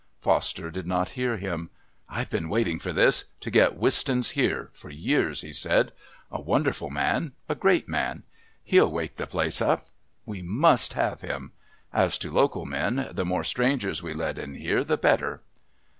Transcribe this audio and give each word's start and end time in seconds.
Foster 0.19 0.71
did 0.71 0.87
not 0.87 1.09
hear 1.09 1.37
him. 1.37 1.69
"I've 2.09 2.31
been 2.31 2.49
waiting 2.49 2.79
for 2.79 2.91
this 2.91 3.25
to 3.39 3.51
get 3.51 3.77
Wistons 3.77 4.31
here 4.31 4.71
for 4.73 4.89
years," 4.89 5.41
he 5.41 5.53
said. 5.53 5.91
"A 6.31 6.41
wonderful 6.41 6.89
man 6.89 7.33
a 7.47 7.53
great 7.53 7.87
man. 7.87 8.23
He'll 8.63 8.91
wake 8.91 9.17
the 9.17 9.27
place 9.27 9.61
up. 9.61 9.83
We 10.25 10.41
must 10.41 10.93
have 10.93 11.21
him. 11.21 11.51
As 11.93 12.17
to 12.17 12.31
local 12.31 12.65
men, 12.65 13.09
the 13.11 13.25
more 13.25 13.43
strangers 13.43 14.01
we 14.01 14.15
let 14.15 14.39
in 14.39 14.55
here 14.55 14.83
the 14.83 14.97
better." 14.97 15.43